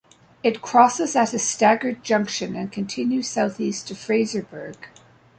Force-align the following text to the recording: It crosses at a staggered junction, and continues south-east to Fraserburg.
It 0.41 0.63
crosses 0.63 1.15
at 1.15 1.31
a 1.31 1.37
staggered 1.37 2.03
junction, 2.03 2.55
and 2.55 2.71
continues 2.71 3.27
south-east 3.29 3.87
to 3.89 3.93
Fraserburg. 3.93 4.75